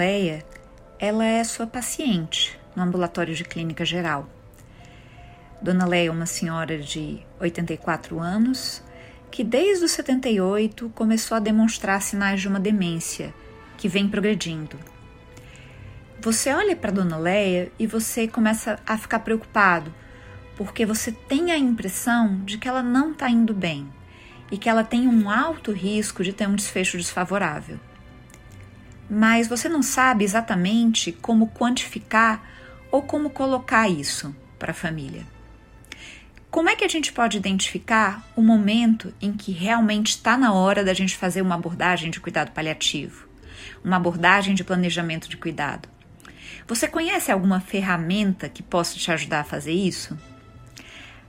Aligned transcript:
Leia, 0.00 0.42
ela 0.98 1.26
é 1.26 1.44
sua 1.44 1.66
paciente 1.66 2.58
no 2.74 2.82
ambulatório 2.82 3.34
de 3.34 3.44
clínica 3.44 3.84
geral. 3.84 4.26
Dona 5.60 5.84
Leia 5.84 6.08
é 6.08 6.10
uma 6.10 6.24
senhora 6.24 6.78
de 6.78 7.18
84 7.38 8.18
anos 8.18 8.82
que 9.30 9.44
desde 9.44 9.84
os 9.84 9.90
78 9.90 10.90
começou 10.94 11.36
a 11.36 11.38
demonstrar 11.38 12.00
sinais 12.00 12.40
de 12.40 12.48
uma 12.48 12.58
demência 12.58 13.34
que 13.76 13.88
vem 13.88 14.08
progredindo. 14.08 14.78
Você 16.18 16.50
olha 16.50 16.74
para 16.74 16.92
Dona 16.92 17.18
Leia 17.18 17.70
e 17.78 17.86
você 17.86 18.26
começa 18.26 18.78
a 18.86 18.96
ficar 18.96 19.18
preocupado, 19.18 19.92
porque 20.56 20.86
você 20.86 21.12
tem 21.12 21.52
a 21.52 21.58
impressão 21.58 22.42
de 22.46 22.56
que 22.56 22.66
ela 22.66 22.82
não 22.82 23.12
está 23.12 23.28
indo 23.28 23.52
bem 23.52 23.86
e 24.50 24.56
que 24.56 24.70
ela 24.70 24.82
tem 24.82 25.06
um 25.06 25.28
alto 25.28 25.72
risco 25.72 26.24
de 26.24 26.32
ter 26.32 26.48
um 26.48 26.56
desfecho 26.56 26.96
desfavorável. 26.96 27.78
Mas 29.10 29.48
você 29.48 29.68
não 29.68 29.82
sabe 29.82 30.24
exatamente 30.24 31.10
como 31.10 31.48
quantificar 31.48 32.40
ou 32.92 33.02
como 33.02 33.30
colocar 33.30 33.88
isso 33.88 34.34
para 34.58 34.70
a 34.70 34.74
família. 34.74 35.26
Como 36.50 36.68
é 36.68 36.76
que 36.76 36.84
a 36.84 36.88
gente 36.88 37.12
pode 37.12 37.36
identificar 37.36 38.28
o 38.36 38.42
momento 38.42 39.12
em 39.20 39.32
que 39.32 39.52
realmente 39.52 40.10
está 40.10 40.36
na 40.36 40.52
hora 40.52 40.84
da 40.84 40.94
gente 40.94 41.16
fazer 41.16 41.42
uma 41.42 41.54
abordagem 41.54 42.10
de 42.10 42.20
cuidado 42.20 42.50
paliativo, 42.52 43.28
uma 43.84 43.96
abordagem 43.96 44.54
de 44.54 44.64
planejamento 44.64 45.28
de 45.28 45.36
cuidado? 45.36 45.88
Você 46.66 46.86
conhece 46.86 47.32
alguma 47.32 47.60
ferramenta 47.60 48.48
que 48.48 48.62
possa 48.62 48.96
te 48.96 49.10
ajudar 49.10 49.40
a 49.40 49.44
fazer 49.44 49.72
isso? 49.72 50.16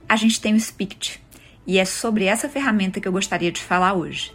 A 0.08 0.16
gente 0.16 0.42
tem 0.42 0.54
o 0.54 0.60
SPICT 0.60 1.22
e 1.66 1.78
é 1.78 1.86
sobre 1.86 2.26
essa 2.26 2.50
ferramenta 2.50 3.00
que 3.00 3.08
eu 3.08 3.12
gostaria 3.12 3.52
de 3.52 3.62
falar 3.62 3.94
hoje. 3.94 4.32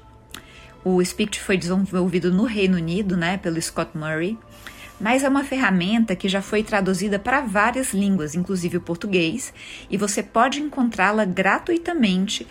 O 0.88 1.02
SPICT 1.02 1.40
foi 1.40 1.56
desenvolvido 1.56 2.32
no 2.32 2.44
Reino 2.44 2.76
Unido, 2.76 3.16
né, 3.16 3.38
pelo 3.38 3.60
Scott 3.60 3.98
Murray, 3.98 4.38
mas 5.00 5.24
é 5.24 5.28
uma 5.28 5.42
ferramenta 5.42 6.14
que 6.14 6.28
já 6.28 6.40
foi 6.40 6.62
traduzida 6.62 7.18
para 7.18 7.40
várias 7.40 7.92
línguas, 7.92 8.36
inclusive 8.36 8.76
o 8.76 8.80
português, 8.80 9.52
e 9.90 9.96
você 9.96 10.22
pode 10.22 10.62
encontrá-la 10.62 11.24
gratuitamente. 11.24 12.46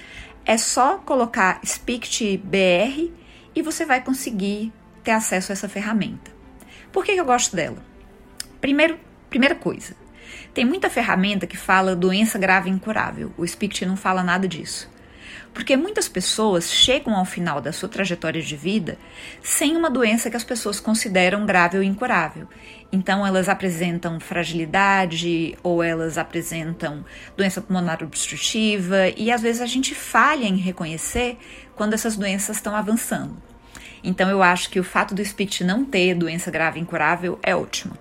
É 0.45 0.58
só 0.58 0.97
colocar 0.97 1.61
Spict 1.66 2.38
BR 2.39 3.09
e 3.56 3.61
você 3.61 3.86
vai 3.86 4.03
conseguir 4.03 4.73
ter 5.02 5.11
acesso 5.11 5.53
a 5.53 5.53
essa 5.53 5.69
ferramenta. 5.69 6.30
Por 6.91 7.06
que 7.06 7.13
eu 7.13 7.23
gosto 7.23 7.56
dela? 7.56 7.81
Primeiro, 8.59 9.00
primeira 9.30 9.56
coisa, 9.56 9.95
tem 10.53 10.66
muita 10.66 10.89
ferramenta 10.89 11.47
que 11.47 11.56
fala 11.56 11.95
doença 11.95 12.38
grave 12.38 12.69
incurável. 12.69 13.31
O 13.38 13.47
Spict 13.47 13.86
não 13.86 13.95
fala 13.95 14.22
nada 14.22 14.45
disso. 14.45 14.94
Porque 15.53 15.78
muitas 15.78 16.08
pessoas 16.08 16.72
chegam 16.72 17.16
ao 17.16 17.25
final 17.25 17.61
da 17.61 17.72
sua 17.72 17.88
trajetória 17.88 18.41
de 18.41 18.55
vida 18.55 18.97
sem 19.41 19.75
uma 19.75 19.89
doença 19.89 20.30
que 20.30 20.38
as 20.38 20.44
pessoas 20.44 20.80
consideram 20.80 21.45
grave 21.45 21.78
ou 21.78 21.83
incurável. 21.83 22.47
Então, 22.91 23.25
elas 23.25 23.50
apresentam 23.50 24.19
fragilidade 24.19 25.58
ou 25.63 25.83
elas 25.83 26.17
apresentam 26.17 27.03
doença 27.36 27.61
pulmonar 27.61 28.03
obstrutiva, 28.03 29.09
e 29.17 29.31
às 29.31 29.41
vezes 29.41 29.61
a 29.61 29.66
gente 29.66 29.94
falha 29.94 30.45
em 30.45 30.58
reconhecer 30.58 31.38
quando 31.75 31.94
essas 31.94 32.16
doenças 32.16 32.58
estão 32.58 32.75
avançando. 32.75 33.36
Então, 34.03 34.30
eu 34.30 34.41
acho 34.41 34.69
que 34.69 34.80
o 34.80 34.83
fato 34.83 35.16
do 35.16 35.22
SPICT 35.22 35.63
não 35.63 35.83
ter 35.83 36.13
doença 36.13 36.52
grave 36.52 36.80
incurável 36.80 37.39
é 37.41 37.56
ótimo. 37.56 37.97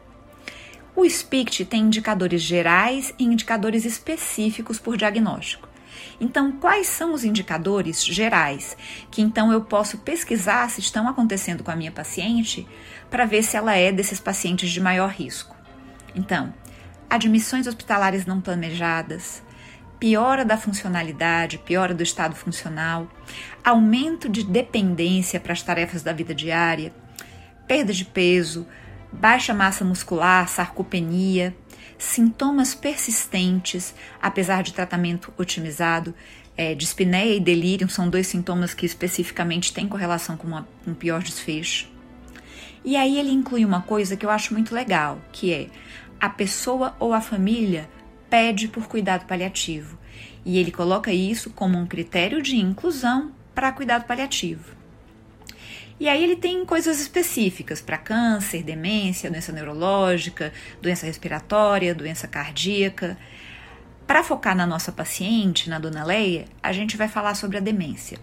O 0.94 1.04
SPICT 1.04 1.64
tem 1.64 1.82
indicadores 1.82 2.40
gerais 2.40 3.12
e 3.18 3.24
indicadores 3.24 3.84
específicos 3.84 4.78
por 4.78 4.96
diagnóstico. 4.96 5.68
Então, 6.20 6.52
quais 6.52 6.86
são 6.86 7.12
os 7.12 7.24
indicadores 7.24 8.04
gerais 8.04 8.76
que 9.10 9.22
então 9.22 9.52
eu 9.52 9.62
posso 9.62 9.98
pesquisar 9.98 10.68
se 10.70 10.80
estão 10.80 11.08
acontecendo 11.08 11.62
com 11.62 11.70
a 11.70 11.76
minha 11.76 11.92
paciente 11.92 12.66
para 13.10 13.24
ver 13.24 13.42
se 13.42 13.56
ela 13.56 13.76
é 13.76 13.92
desses 13.92 14.20
pacientes 14.20 14.70
de 14.70 14.80
maior 14.80 15.10
risco? 15.10 15.54
Então, 16.14 16.54
admissões 17.08 17.66
hospitalares 17.66 18.26
não 18.26 18.40
planejadas, 18.40 19.42
piora 19.98 20.44
da 20.44 20.56
funcionalidade, 20.56 21.58
piora 21.58 21.94
do 21.94 22.02
estado 22.02 22.34
funcional, 22.34 23.08
aumento 23.64 24.28
de 24.28 24.44
dependência 24.44 25.40
para 25.40 25.52
as 25.52 25.62
tarefas 25.62 26.02
da 26.02 26.12
vida 26.12 26.34
diária, 26.34 26.92
perda 27.66 27.92
de 27.92 28.04
peso, 28.04 28.66
baixa 29.12 29.54
massa 29.54 29.84
muscular, 29.84 30.48
sarcopenia, 30.48 31.56
sintomas 31.98 32.74
persistentes, 32.74 33.94
apesar 34.20 34.62
de 34.62 34.72
tratamento 34.72 35.32
otimizado. 35.36 36.14
É, 36.56 36.72
dispneia 36.74 37.34
e 37.34 37.40
delírio 37.40 37.88
são 37.88 38.08
dois 38.08 38.28
sintomas 38.28 38.72
que 38.72 38.86
especificamente 38.86 39.72
têm 39.72 39.88
correlação 39.88 40.36
com 40.36 40.46
uma, 40.46 40.68
um 40.86 40.94
pior 40.94 41.20
desfecho. 41.20 41.88
E 42.84 42.96
aí 42.96 43.18
ele 43.18 43.30
inclui 43.30 43.64
uma 43.64 43.82
coisa 43.82 44.16
que 44.16 44.24
eu 44.24 44.30
acho 44.30 44.52
muito 44.52 44.74
legal, 44.74 45.20
que 45.32 45.52
é 45.52 45.68
a 46.20 46.28
pessoa 46.28 46.94
ou 47.00 47.12
a 47.12 47.20
família 47.20 47.88
pede 48.30 48.68
por 48.68 48.86
cuidado 48.86 49.26
paliativo. 49.26 49.98
E 50.44 50.58
ele 50.58 50.70
coloca 50.70 51.12
isso 51.12 51.50
como 51.50 51.78
um 51.78 51.86
critério 51.86 52.42
de 52.42 52.56
inclusão 52.56 53.32
para 53.54 53.72
cuidado 53.72 54.04
paliativo. 54.04 54.76
E 55.98 56.08
aí 56.08 56.22
ele 56.22 56.36
tem 56.36 56.64
coisas 56.64 57.00
específicas 57.00 57.80
para 57.80 57.96
câncer, 57.96 58.62
demência, 58.62 59.30
doença 59.30 59.52
neurológica, 59.52 60.52
doença 60.82 61.06
respiratória, 61.06 61.94
doença 61.94 62.26
cardíaca. 62.26 63.16
Para 64.06 64.24
focar 64.24 64.56
na 64.56 64.66
nossa 64.66 64.90
paciente, 64.90 65.70
na 65.70 65.78
dona 65.78 66.04
Leia, 66.04 66.46
a 66.62 66.72
gente 66.72 66.96
vai 66.96 67.08
falar 67.08 67.34
sobre 67.34 67.56
a 67.56 67.60
demência. 67.60 68.18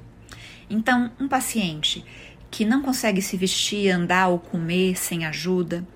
Então, 0.70 1.12
um 1.20 1.28
paciente 1.28 2.06
que 2.50 2.66
não 2.66 2.82
consegue 2.82 3.22
se 3.22 3.38
vestir, 3.38 3.90
andar 3.90 4.28
ou 4.28 4.38
comer 4.38 4.98
sem 4.98 5.26
ajuda, 5.26 5.88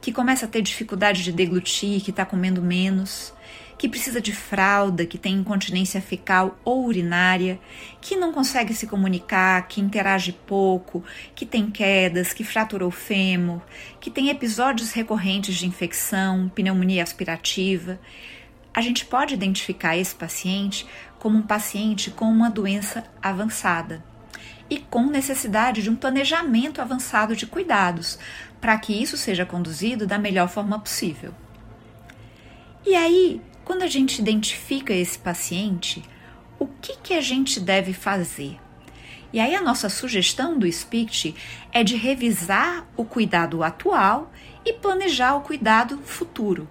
que 0.00 0.12
começa 0.12 0.46
a 0.46 0.48
ter 0.48 0.62
dificuldade 0.62 1.22
de 1.22 1.32
deglutir, 1.32 2.02
que 2.02 2.10
está 2.10 2.24
comendo 2.24 2.60
menos, 2.60 3.32
que 3.78 3.88
precisa 3.88 4.20
de 4.20 4.32
fralda, 4.32 5.06
que 5.06 5.18
tem 5.18 5.34
incontinência 5.34 6.00
fecal 6.00 6.58
ou 6.64 6.86
urinária, 6.86 7.58
que 8.00 8.16
não 8.16 8.32
consegue 8.32 8.72
se 8.74 8.86
comunicar, 8.86 9.66
que 9.66 9.80
interage 9.80 10.32
pouco, 10.32 11.02
que 11.34 11.44
tem 11.44 11.70
quedas, 11.70 12.32
que 12.32 12.44
fraturou 12.44 12.88
o 12.88 12.92
fêmur, 12.92 13.60
que 14.00 14.10
tem 14.10 14.28
episódios 14.28 14.92
recorrentes 14.92 15.56
de 15.56 15.66
infecção, 15.66 16.48
pneumonia 16.54 17.02
aspirativa. 17.02 17.98
A 18.72 18.80
gente 18.80 19.04
pode 19.04 19.34
identificar 19.34 19.96
esse 19.96 20.14
paciente 20.14 20.86
como 21.18 21.38
um 21.38 21.42
paciente 21.42 22.10
com 22.10 22.26
uma 22.26 22.50
doença 22.50 23.04
avançada 23.22 24.13
e 24.68 24.78
com 24.78 25.06
necessidade 25.06 25.82
de 25.82 25.90
um 25.90 25.96
planejamento 25.96 26.80
avançado 26.80 27.36
de 27.36 27.46
cuidados, 27.46 28.18
para 28.60 28.78
que 28.78 28.92
isso 28.92 29.16
seja 29.16 29.44
conduzido 29.44 30.06
da 30.06 30.18
melhor 30.18 30.48
forma 30.48 30.78
possível. 30.78 31.34
E 32.86 32.94
aí, 32.94 33.40
quando 33.64 33.82
a 33.82 33.86
gente 33.86 34.20
identifica 34.20 34.92
esse 34.92 35.18
paciente, 35.18 36.02
o 36.58 36.66
que, 36.66 36.96
que 36.96 37.14
a 37.14 37.20
gente 37.20 37.60
deve 37.60 37.92
fazer? 37.92 38.58
E 39.32 39.40
aí 39.40 39.54
a 39.54 39.62
nossa 39.62 39.88
sugestão 39.88 40.58
do 40.58 40.66
SPICT 40.66 41.34
é 41.72 41.82
de 41.82 41.96
revisar 41.96 42.86
o 42.96 43.04
cuidado 43.04 43.62
atual 43.64 44.32
e 44.64 44.72
planejar 44.72 45.34
o 45.34 45.40
cuidado 45.40 45.98
futuro. 46.04 46.68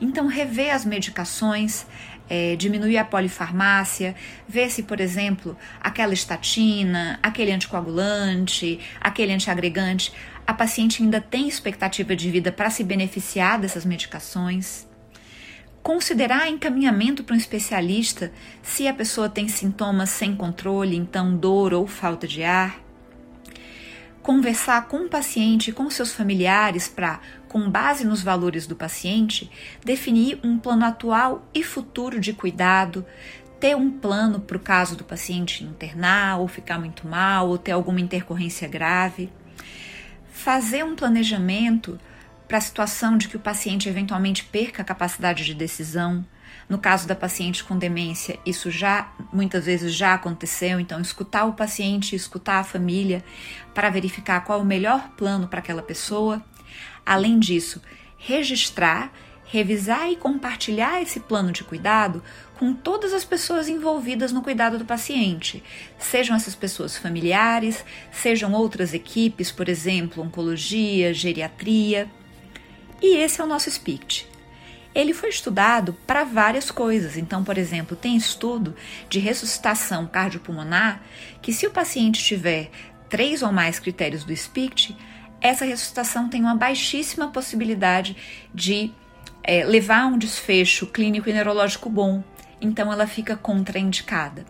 Então, 0.00 0.26
rever 0.26 0.74
as 0.74 0.84
medicações, 0.84 1.86
é, 2.30 2.56
diminuir 2.56 2.96
a 2.96 3.04
polifarmácia, 3.04 4.14
ver 4.48 4.70
se, 4.70 4.84
por 4.84 5.00
exemplo, 5.00 5.56
aquela 5.80 6.14
estatina, 6.14 7.18
aquele 7.22 7.50
anticoagulante, 7.50 8.78
aquele 9.00 9.32
antiagregante, 9.32 10.12
a 10.46 10.54
paciente 10.54 11.02
ainda 11.02 11.20
tem 11.20 11.48
expectativa 11.48 12.16
de 12.16 12.30
vida 12.30 12.50
para 12.50 12.70
se 12.70 12.82
beneficiar 12.82 13.58
dessas 13.60 13.84
medicações 13.84 14.88
considerar 15.82 16.48
encaminhamento 16.48 17.24
para 17.24 17.34
um 17.34 17.38
especialista 17.38 18.32
se 18.62 18.86
a 18.86 18.94
pessoa 18.94 19.28
tem 19.28 19.48
sintomas 19.48 20.10
sem 20.10 20.36
controle, 20.36 20.96
então 20.96 21.36
dor 21.36 21.72
ou 21.72 21.86
falta 21.86 22.26
de 22.26 22.42
ar. 22.42 22.78
Conversar 24.22 24.86
com 24.86 24.98
o 24.98 25.08
paciente 25.08 25.70
e 25.70 25.72
com 25.72 25.88
seus 25.88 26.12
familiares 26.12 26.86
para, 26.86 27.20
com 27.50 27.68
base 27.68 28.06
nos 28.06 28.22
valores 28.22 28.64
do 28.64 28.76
paciente, 28.76 29.50
definir 29.84 30.38
um 30.44 30.56
plano 30.56 30.84
atual 30.84 31.44
e 31.52 31.64
futuro 31.64 32.20
de 32.20 32.32
cuidado, 32.32 33.04
ter 33.58 33.76
um 33.76 33.90
plano 33.90 34.38
para 34.38 34.56
o 34.56 34.60
caso 34.60 34.94
do 34.94 35.02
paciente 35.02 35.64
internar 35.64 36.38
ou 36.38 36.46
ficar 36.46 36.78
muito 36.78 37.08
mal 37.08 37.48
ou 37.48 37.58
ter 37.58 37.72
alguma 37.72 38.00
intercorrência 38.00 38.68
grave. 38.68 39.32
Fazer 40.30 40.84
um 40.84 40.94
planejamento 40.94 41.98
para 42.46 42.58
a 42.58 42.60
situação 42.60 43.18
de 43.18 43.26
que 43.26 43.36
o 43.36 43.40
paciente 43.40 43.88
eventualmente 43.88 44.44
perca 44.44 44.82
a 44.82 44.84
capacidade 44.84 45.44
de 45.44 45.52
decisão. 45.52 46.24
No 46.68 46.78
caso 46.78 47.08
da 47.08 47.16
paciente 47.16 47.64
com 47.64 47.76
demência, 47.76 48.38
isso 48.46 48.70
já 48.70 49.12
muitas 49.32 49.66
vezes 49.66 49.92
já 49.92 50.14
aconteceu, 50.14 50.78
então 50.78 51.00
escutar 51.00 51.46
o 51.46 51.54
paciente, 51.54 52.14
escutar 52.14 52.60
a 52.60 52.64
família 52.64 53.24
para 53.74 53.90
verificar 53.90 54.44
qual 54.44 54.60
é 54.60 54.62
o 54.62 54.64
melhor 54.64 55.10
plano 55.16 55.48
para 55.48 55.58
aquela 55.58 55.82
pessoa. 55.82 56.40
Além 57.04 57.38
disso, 57.38 57.80
registrar, 58.16 59.12
revisar 59.44 60.10
e 60.10 60.16
compartilhar 60.16 61.02
esse 61.02 61.18
plano 61.18 61.50
de 61.50 61.64
cuidado 61.64 62.22
com 62.58 62.72
todas 62.72 63.12
as 63.12 63.24
pessoas 63.24 63.68
envolvidas 63.68 64.32
no 64.32 64.42
cuidado 64.42 64.78
do 64.78 64.84
paciente, 64.84 65.64
sejam 65.98 66.36
essas 66.36 66.54
pessoas 66.54 66.96
familiares, 66.96 67.84
sejam 68.12 68.52
outras 68.52 68.92
equipes, 68.92 69.50
por 69.50 69.68
exemplo, 69.68 70.22
oncologia, 70.22 71.12
geriatria. 71.14 72.08
E 73.00 73.16
esse 73.16 73.40
é 73.40 73.44
o 73.44 73.46
nosso 73.46 73.70
SPICT. 73.70 74.28
Ele 74.94 75.14
foi 75.14 75.30
estudado 75.30 75.96
para 76.06 76.24
várias 76.24 76.70
coisas. 76.70 77.16
Então, 77.16 77.42
por 77.42 77.56
exemplo, 77.56 77.96
tem 77.96 78.16
estudo 78.16 78.76
de 79.08 79.18
ressuscitação 79.18 80.06
cardiopulmonar 80.06 81.00
que, 81.40 81.52
se 81.52 81.66
o 81.66 81.70
paciente 81.70 82.22
tiver 82.22 82.70
três 83.08 83.42
ou 83.42 83.50
mais 83.50 83.78
critérios 83.78 84.22
do 84.22 84.32
SPICT, 84.32 84.96
essa 85.40 85.64
ressuscitação 85.64 86.28
tem 86.28 86.42
uma 86.42 86.54
baixíssima 86.54 87.28
possibilidade 87.28 88.16
de 88.54 88.92
é, 89.42 89.64
levar 89.64 90.02
a 90.02 90.06
um 90.06 90.18
desfecho 90.18 90.86
clínico 90.86 91.28
e 91.28 91.32
neurológico 91.32 91.88
bom. 91.88 92.22
Então, 92.60 92.92
ela 92.92 93.06
fica 93.06 93.36
contraindicada. 93.36 94.44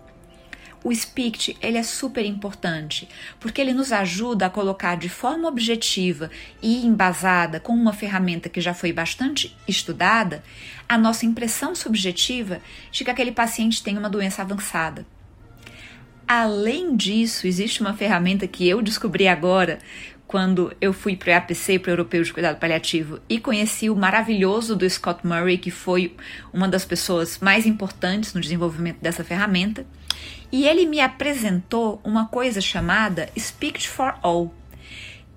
O 0.83 0.91
SPICT 0.91 1.59
ele 1.61 1.77
é 1.77 1.83
super 1.83 2.25
importante 2.25 3.07
porque 3.39 3.61
ele 3.61 3.75
nos 3.75 3.93
ajuda 3.93 4.47
a 4.47 4.51
colocar 4.51 4.97
de 4.97 5.11
forma 5.11 5.47
objetiva 5.47 6.31
e 6.63 6.87
embasada 6.87 7.61
com 7.61 7.75
uma 7.75 7.93
ferramenta 7.93 8.49
que 8.49 8.63
já 8.63 8.73
foi 8.73 8.91
bastante 8.91 9.55
estudada 9.69 10.43
a 10.89 10.97
nossa 10.97 11.27
impressão 11.27 11.75
subjetiva 11.75 12.63
de 12.91 13.05
que 13.05 13.11
aquele 13.11 13.31
paciente 13.31 13.83
tem 13.83 13.99
uma 13.99 14.09
doença 14.09 14.41
avançada. 14.41 15.07
Além 16.27 16.97
disso, 16.97 17.47
existe 17.47 17.83
uma 17.83 17.93
ferramenta 17.93 18.47
que 18.47 18.67
eu 18.67 18.81
descobri 18.81 19.29
agora 19.29 19.81
quando 20.31 20.73
eu 20.81 20.93
fui 20.93 21.17
para 21.17 21.27
o 21.27 21.31
EAPC, 21.33 21.81
para 21.81 21.91
o 21.91 21.93
Europeu 21.95 22.23
de 22.23 22.33
Cuidado 22.33 22.57
Paliativo, 22.57 23.19
e 23.29 23.41
conheci 23.41 23.91
o 23.91 23.97
maravilhoso 23.97 24.77
do 24.77 24.89
Scott 24.89 25.27
Murray, 25.27 25.59
que 25.59 25.73
foi 25.73 26.15
uma 26.53 26.69
das 26.69 26.85
pessoas 26.85 27.41
mais 27.41 27.67
importantes 27.67 28.33
no 28.33 28.41
desenvolvimento 28.41 29.01
dessa 29.01 29.25
ferramenta. 29.25 29.85
E 30.53 30.69
ele 30.69 30.87
me 30.87 31.01
apresentou 31.01 32.01
uma 32.05 32.29
coisa 32.29 32.61
chamada 32.61 33.29
Speak 33.37 33.89
for 33.89 34.15
All, 34.23 34.55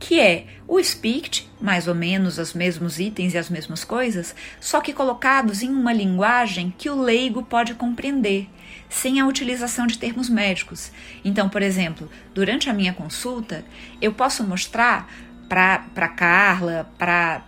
que 0.03 0.19
é 0.19 0.47
o 0.67 0.83
Speak, 0.83 1.47
mais 1.61 1.87
ou 1.87 1.95
menos 1.95 2.37
os 2.37 2.53
mesmos 2.53 2.99
itens 2.99 3.33
e 3.33 3.37
as 3.37 3.49
mesmas 3.49 3.85
coisas, 3.85 4.35
só 4.59 4.81
que 4.81 4.91
colocados 4.91 5.63
em 5.63 5.69
uma 5.69 5.93
linguagem 5.93 6.73
que 6.77 6.89
o 6.89 7.01
leigo 7.01 7.41
pode 7.41 7.73
compreender 7.73 8.49
sem 8.89 9.21
a 9.21 9.25
utilização 9.25 9.87
de 9.87 9.97
termos 9.97 10.29
médicos. 10.29 10.91
Então, 11.23 11.47
por 11.47 11.61
exemplo, 11.61 12.11
durante 12.33 12.69
a 12.69 12.73
minha 12.73 12.91
consulta, 12.91 13.63
eu 14.01 14.11
posso 14.11 14.43
mostrar 14.43 15.09
para 15.47 16.09
Carla, 16.09 16.91
para 16.97 17.41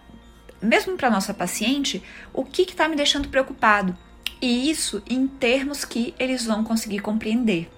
mesmo 0.62 0.96
para 0.96 1.10
nossa 1.10 1.34
paciente, 1.34 2.02
o 2.31 2.46
que 2.46 2.62
está 2.62 2.88
me 2.88 2.96
deixando 2.96 3.28
preocupado. 3.28 3.98
E 4.42 4.69
isso 4.69 5.04
em 5.10 5.28
termos 5.28 5.84
que 5.84 6.16
eles 6.18 6.46
vão 6.46 6.63
conseguir 6.63 7.00
compreender. 7.00 7.69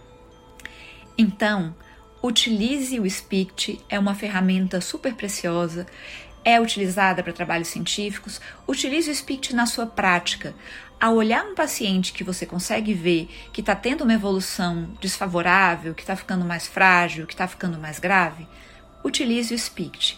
Então, 1.17 1.75
utilize 2.21 2.99
o 2.99 3.09
Speak, 3.09 3.79
é 3.89 3.99
uma 3.99 4.15
ferramenta 4.15 4.81
super 4.81 5.13
preciosa 5.13 5.85
é 6.47 6.61
utilizada 6.61 7.21
para 7.21 7.33
trabalhos 7.33 7.67
científicos, 7.67 8.39
utilize 8.65 9.11
o 9.11 9.13
Speak 9.13 9.53
na 9.53 9.65
sua 9.65 9.85
prática. 9.85 10.55
Ao 10.97 11.13
olhar 11.13 11.43
um 11.43 11.53
paciente 11.53 12.13
que 12.13 12.23
você 12.23 12.45
consegue 12.45 12.93
ver 12.93 13.27
que 13.51 13.59
está 13.59 13.75
tendo 13.75 14.05
uma 14.05 14.13
evolução 14.13 14.89
desfavorável, 15.01 15.93
que 15.93 16.03
está 16.03 16.15
ficando 16.15 16.45
mais 16.45 16.65
frágil, 16.65 17.27
que 17.27 17.33
está 17.33 17.49
ficando 17.49 17.77
mais 17.77 17.99
grave, 17.99 18.47
utilize 19.03 19.53
o 19.53 19.59
Speak. 19.59 20.17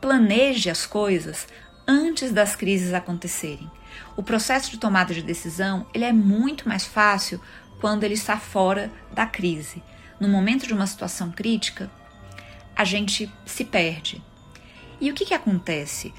Planeje 0.00 0.70
as 0.70 0.86
coisas 0.86 1.48
antes 1.84 2.30
das 2.30 2.54
crises 2.54 2.94
acontecerem. 2.94 3.68
O 4.16 4.22
processo 4.22 4.70
de 4.70 4.78
tomada 4.78 5.12
de 5.12 5.20
decisão 5.20 5.84
ele 5.92 6.04
é 6.04 6.12
muito 6.12 6.68
mais 6.68 6.86
fácil 6.86 7.40
quando 7.80 8.04
ele 8.04 8.14
está 8.14 8.36
fora 8.36 8.88
da 9.12 9.26
crise. 9.26 9.82
No 10.18 10.28
momento 10.28 10.66
de 10.66 10.72
uma 10.72 10.86
situação 10.86 11.30
crítica, 11.30 11.90
a 12.74 12.84
gente 12.84 13.30
se 13.44 13.64
perde, 13.64 14.22
e 15.00 15.10
o 15.10 15.14
que, 15.14 15.26
que 15.26 15.34
acontece? 15.34 16.12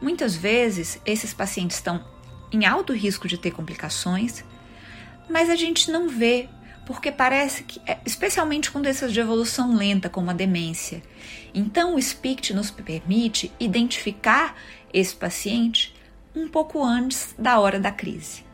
Muitas 0.00 0.34
vezes 0.34 1.00
esses 1.06 1.32
pacientes 1.32 1.76
estão 1.76 2.04
em 2.52 2.66
alto 2.66 2.92
risco 2.92 3.28
de 3.28 3.38
ter 3.38 3.52
complicações, 3.52 4.44
mas 5.28 5.48
a 5.48 5.56
gente 5.56 5.90
não 5.90 6.08
vê, 6.08 6.48
porque 6.84 7.10
parece 7.10 7.64
que, 7.64 7.80
é, 7.86 7.98
especialmente 8.04 8.70
com 8.70 8.82
doenças 8.82 9.12
de 9.12 9.20
evolução 9.20 9.74
lenta, 9.74 10.08
como 10.08 10.30
a 10.30 10.34
demência. 10.34 11.02
Então, 11.54 11.94
o 11.94 11.98
SPICT 11.98 12.52
nos 12.52 12.70
permite 12.70 13.50
identificar 13.58 14.56
esse 14.92 15.14
paciente 15.14 15.94
um 16.34 16.48
pouco 16.48 16.84
antes 16.84 17.34
da 17.38 17.58
hora 17.58 17.78
da 17.78 17.90
crise. 17.90 18.44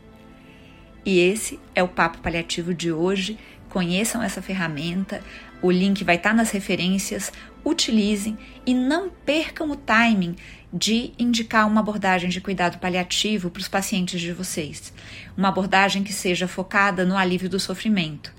E 1.05 1.19
esse 1.19 1.58
é 1.75 1.82
o 1.82 1.88
papo 1.88 2.19
paliativo 2.19 2.75
de 2.75 2.93
hoje. 2.93 3.38
Conheçam 3.70 4.22
essa 4.22 4.43
ferramenta, 4.43 5.22
o 5.62 5.70
link 5.70 6.05
vai 6.05 6.17
estar 6.17 6.34
nas 6.34 6.50
referências 6.50 7.32
utilizem 7.64 8.38
e 8.67 8.75
não 8.75 9.08
percam 9.08 9.70
o 9.70 9.76
timing 9.76 10.37
de 10.72 11.12
indicar 11.19 11.67
uma 11.67 11.81
abordagem 11.81 12.31
de 12.31 12.40
cuidado 12.40 12.78
paliativo 12.78 13.50
para 13.50 13.61
os 13.61 13.69
pacientes 13.69 14.20
de 14.20 14.32
vocês. 14.32 14.93
Uma 15.37 15.49
abordagem 15.49 16.02
que 16.02 16.12
seja 16.12 16.46
focada 16.46 17.05
no 17.05 17.17
alívio 17.17 17.49
do 17.49 17.58
sofrimento, 17.58 18.32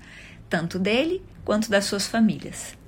tanto 0.48 0.78
dele 0.78 1.22
quanto 1.44 1.70
das 1.70 1.84
suas 1.84 2.06
famílias. 2.06 2.81